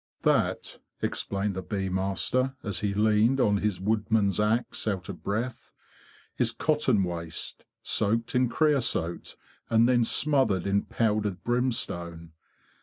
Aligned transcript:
"That," 0.23 0.79
explained 1.03 1.53
the 1.53 1.61
bee 1.61 1.87
master, 1.87 2.55
as 2.63 2.79
he 2.79 2.91
leaned 2.95 3.39
on 3.39 3.57
his 3.57 3.79
woodman's 3.79 4.39
axe 4.39 4.87
out 4.87 5.09
of 5.09 5.21
breath, 5.21 5.69
"is 6.39 6.51
cotton 6.51 7.03
waste, 7.03 7.65
soaked 7.83 8.33
in 8.33 8.49
creosote, 8.49 9.35
and 9.69 9.87
then 9.87 10.03
smothered 10.03 10.65
in 10.65 10.85
powdered 10.85 11.43
brimstone. 11.43 12.31